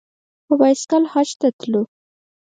په 0.45 0.53
بایسکل 0.59 1.03
حج 1.11 1.29
ته 1.39 1.47
تللو. 1.59 1.81